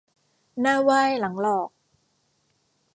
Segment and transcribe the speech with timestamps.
[0.61, 1.69] หน้าไหว้หลังหลอก